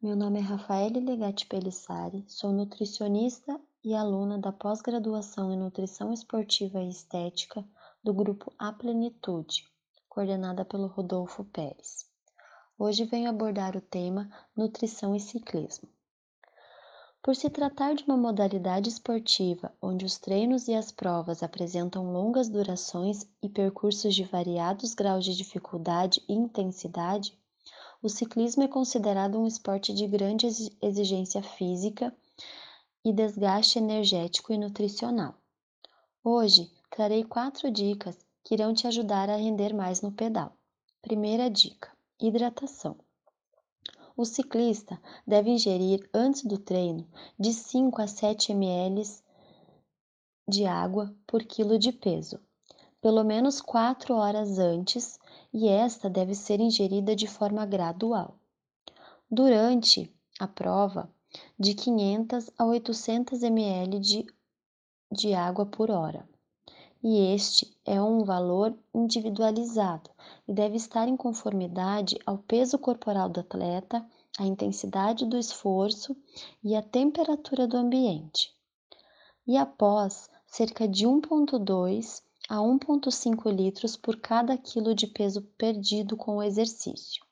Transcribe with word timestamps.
nome 0.00 0.38
é 0.38 0.42
Rafaele 0.42 1.00
Legatti 1.00 1.44
Pelissari, 1.46 2.24
sou 2.28 2.52
nutricionista 2.52 3.60
e 3.82 3.94
aluna 3.94 4.38
da 4.38 4.52
pós-graduação 4.52 5.52
em 5.52 5.56
Nutrição 5.56 6.12
Esportiva 6.12 6.80
e 6.80 6.88
Estética 6.88 7.64
do 8.02 8.14
grupo 8.14 8.52
A 8.56 8.72
Plenitude, 8.72 9.66
coordenada 10.08 10.64
pelo 10.64 10.86
Rodolfo 10.86 11.44
Pérez. 11.46 12.06
Hoje 12.78 13.04
venho 13.06 13.28
abordar 13.28 13.76
o 13.76 13.80
tema 13.80 14.30
Nutrição 14.56 15.16
e 15.16 15.20
Ciclismo. 15.20 15.88
Por 17.20 17.34
se 17.34 17.50
tratar 17.50 17.96
de 17.96 18.04
uma 18.04 18.16
modalidade 18.16 18.88
esportiva 18.88 19.74
onde 19.82 20.04
os 20.04 20.16
treinos 20.16 20.68
e 20.68 20.74
as 20.74 20.92
provas 20.92 21.42
apresentam 21.42 22.12
longas 22.12 22.48
durações 22.48 23.26
e 23.42 23.48
percursos 23.48 24.14
de 24.14 24.22
variados 24.22 24.94
graus 24.94 25.24
de 25.24 25.36
dificuldade 25.36 26.22
e 26.28 26.34
intensidade, 26.34 27.36
o 28.00 28.08
ciclismo 28.08 28.62
é 28.62 28.68
considerado 28.68 29.38
um 29.38 29.46
esporte 29.46 29.92
de 29.92 30.06
grande 30.06 30.46
exigência 30.80 31.42
física 31.42 32.14
e 33.04 33.12
desgaste 33.12 33.78
energético 33.78 34.52
e 34.52 34.58
nutricional. 34.58 35.34
Hoje 36.22 36.70
trarei 36.90 37.24
quatro 37.24 37.70
dicas 37.70 38.16
que 38.44 38.54
irão 38.54 38.72
te 38.72 38.86
ajudar 38.86 39.28
a 39.28 39.36
render 39.36 39.74
mais 39.74 40.00
no 40.00 40.12
pedal. 40.12 40.56
Primeira 41.02 41.50
dica: 41.50 41.90
hidratação. 42.20 42.96
O 44.16 44.24
ciclista 44.24 45.00
deve 45.26 45.50
ingerir 45.50 46.08
antes 46.14 46.44
do 46.44 46.58
treino 46.58 47.08
de 47.38 47.52
5 47.52 48.00
a 48.00 48.06
7 48.06 48.52
ml 48.52 49.02
de 50.48 50.66
água 50.66 51.14
por 51.26 51.44
quilo 51.44 51.78
de 51.78 51.92
peso, 51.92 52.40
pelo 53.00 53.22
menos 53.24 53.60
4 53.60 54.14
horas 54.14 54.58
antes 54.58 55.18
e 55.52 55.68
esta 55.68 56.10
deve 56.10 56.34
ser 56.34 56.60
ingerida 56.60 57.14
de 57.14 57.26
forma 57.26 57.64
gradual. 57.64 58.36
Durante 59.30 60.12
a 60.38 60.48
prova, 60.48 61.10
de 61.58 61.74
500 61.74 62.50
a 62.58 62.64
800 62.64 63.42
ml 63.42 64.00
de, 64.00 64.26
de 65.12 65.34
água 65.34 65.66
por 65.66 65.90
hora. 65.90 66.28
E 67.02 67.32
este 67.32 67.76
é 67.84 68.02
um 68.02 68.24
valor 68.24 68.76
individualizado 68.92 70.10
e 70.48 70.52
deve 70.52 70.76
estar 70.76 71.06
em 71.06 71.16
conformidade 71.16 72.18
ao 72.26 72.38
peso 72.38 72.76
corporal 72.78 73.28
do 73.28 73.40
atleta, 73.40 74.04
a 74.36 74.44
intensidade 74.44 75.24
do 75.24 75.38
esforço 75.38 76.16
e 76.62 76.74
a 76.74 76.82
temperatura 76.82 77.68
do 77.68 77.76
ambiente. 77.76 78.52
E 79.46 79.56
após 79.56 80.28
cerca 80.46 80.88
de 80.88 81.06
1,2 81.06 82.22
a 82.48 82.56
1,5 82.56 83.54
litros 83.54 83.94
por 83.94 84.16
cada 84.16 84.56
quilo 84.56 84.94
de 84.94 85.06
peso 85.06 85.42
perdido 85.58 86.16
com 86.16 86.38
o 86.38 86.42
exercício. 86.42 87.22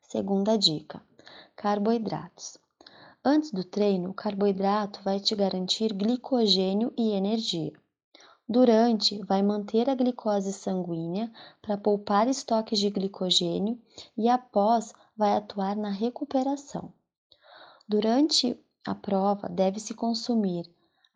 Segunda 0.00 0.56
dica: 0.56 1.02
carboidratos. 1.54 2.56
Antes 3.22 3.50
do 3.50 3.62
treino, 3.62 4.08
o 4.08 4.14
carboidrato 4.14 5.02
vai 5.02 5.20
te 5.20 5.36
garantir 5.36 5.92
glicogênio 5.92 6.90
e 6.96 7.10
energia. 7.10 7.74
Durante, 8.48 9.22
vai 9.24 9.42
manter 9.42 9.90
a 9.90 9.94
glicose 9.94 10.54
sanguínea 10.54 11.30
para 11.60 11.76
poupar 11.76 12.26
estoques 12.26 12.78
de 12.78 12.88
glicogênio 12.88 13.78
e 14.16 14.30
após, 14.30 14.94
vai 15.14 15.36
atuar 15.36 15.76
na 15.76 15.90
recuperação. 15.90 16.90
Durante 17.86 18.58
a 18.86 18.94
prova, 18.94 19.46
deve-se 19.46 19.92
consumir 19.92 20.64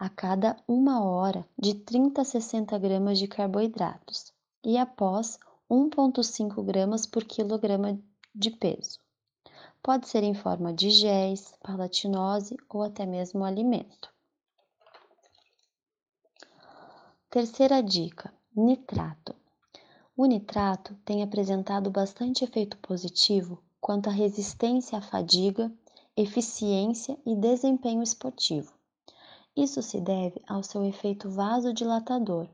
a 0.05 0.11
cada 0.11 0.55
uma 0.69 1.03
hora 1.03 1.49
de 1.59 1.73
30 1.73 2.21
a 2.21 2.25
60 2.27 2.79
gramas 2.79 3.19
de 3.19 3.27
carboidratos 3.27 4.35
e 4.63 4.77
após 4.77 5.39
1,5 5.71 6.63
gramas 6.63 7.07
por 7.07 7.25
quilograma 7.25 7.99
de 8.35 8.51
peso. 8.51 8.99
Pode 9.83 10.07
ser 10.07 10.23
em 10.23 10.35
forma 10.35 10.75
de 10.75 10.91
géis, 10.91 11.55
palatinose 11.63 12.55
ou 12.69 12.83
até 12.83 13.07
mesmo 13.07 13.47
alimento. 13.47 14.13
Terceira 17.31 17.83
dica: 17.83 18.31
nitrato. 18.55 19.35
O 20.15 20.27
nitrato 20.27 20.95
tem 21.03 21.23
apresentado 21.23 21.91
bastante 21.91 22.45
efeito 22.45 22.77
positivo 22.77 23.59
quanto 23.81 24.11
à 24.11 24.13
resistência 24.13 24.99
à 24.99 25.01
fadiga, 25.01 25.73
eficiência 26.15 27.19
e 27.25 27.35
desempenho 27.35 28.03
esportivo. 28.03 28.74
Isso 29.57 29.81
se 29.83 30.01
deve 30.01 30.43
ao 30.49 30.63
seu 30.63 30.85
efeito 30.85 31.31
vasodilatador, 31.31 32.49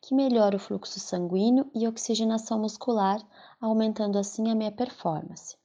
que 0.00 0.14
melhora 0.14 0.56
o 0.56 0.60
fluxo 0.60 1.00
sanguíneo 1.00 1.68
e 1.74 1.88
oxigenação 1.88 2.60
muscular, 2.60 3.20
aumentando 3.60 4.18
assim 4.18 4.50
a 4.50 4.54
minha 4.54 4.70
performance. 4.70 5.56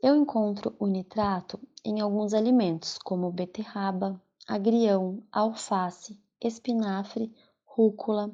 Eu 0.00 0.14
encontro 0.14 0.76
o 0.78 0.86
nitrato 0.86 1.58
em 1.84 2.00
alguns 2.00 2.32
alimentos, 2.32 2.96
como 2.98 3.32
beterraba, 3.32 4.20
agrião, 4.46 5.22
alface, 5.32 6.16
espinafre, 6.40 7.34
rúcula. 7.64 8.30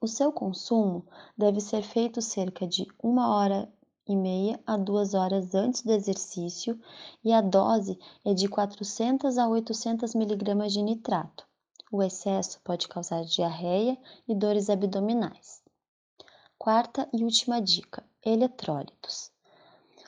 O 0.00 0.06
seu 0.06 0.32
consumo 0.32 1.04
deve 1.36 1.60
ser 1.60 1.82
feito 1.82 2.22
cerca 2.22 2.66
de 2.68 2.86
uma 3.02 3.34
hora 3.34 3.72
e 4.10 4.16
meia 4.16 4.58
a 4.66 4.76
duas 4.76 5.14
horas 5.14 5.54
antes 5.54 5.82
do 5.82 5.92
exercício 5.92 6.76
e 7.22 7.32
a 7.32 7.40
dose 7.40 7.96
é 8.24 8.34
de 8.34 8.48
400 8.48 9.38
a 9.38 9.48
800 9.48 10.16
miligramas 10.16 10.72
de 10.72 10.82
nitrato. 10.82 11.46
O 11.92 12.02
excesso 12.02 12.60
pode 12.64 12.88
causar 12.88 13.24
diarreia 13.24 13.96
e 14.26 14.34
dores 14.34 14.68
abdominais. 14.68 15.62
Quarta 16.58 17.08
e 17.12 17.22
última 17.22 17.62
dica: 17.62 18.02
eletrólitos. 18.24 19.30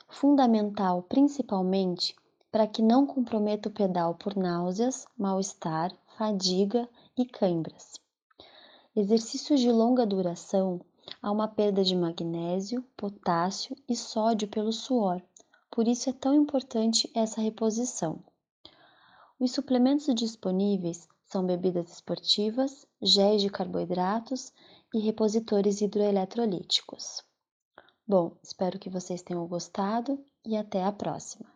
Fundamental 0.09 1.05
principalmente 1.05 2.17
para 2.51 2.67
que 2.67 2.83
não 2.83 3.07
comprometa 3.07 3.69
o 3.69 3.73
pedal 3.73 4.17
por 4.17 4.37
náuseas, 4.37 5.07
mal-estar, 5.17 5.93
fadiga 6.19 6.89
e 7.17 7.25
cãibras. 7.25 8.01
Exercícios 8.97 9.61
de 9.61 9.71
longa 9.71 10.05
duração 10.05 10.81
há 11.21 11.31
uma 11.31 11.49
perda 11.49 11.85
de 11.85 11.95
magnésio, 11.95 12.83
potássio 12.97 13.77
e 13.89 13.95
sódio 13.95 14.49
pelo 14.49 14.73
suor, 14.73 15.23
por 15.71 15.89
isso 15.89 16.11
é 16.11 16.13
tão 16.13 16.35
importante 16.35 17.11
essa 17.15 17.41
reposição. 17.41 18.23
Os 19.39 19.53
suplementos 19.53 20.15
disponíveis 20.15 21.09
são 21.25 21.45
bebidas 21.45 21.93
esportivas, 21.93 22.87
géis 23.01 23.43
de 23.43 23.51
carboidratos 23.51 24.53
e 24.95 25.01
repositores 25.01 25.81
hidroeletrolíticos. 25.81 27.23
Bom, 28.07 28.37
espero 28.43 28.79
que 28.79 28.91
vocês 28.91 29.23
tenham 29.23 29.47
gostado 29.47 30.23
e 30.45 30.57
até 30.57 30.85
a 30.85 30.93
próxima! 30.93 31.52